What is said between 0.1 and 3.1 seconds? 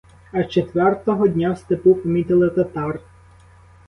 Аж четвертого дня в степу помітили татар.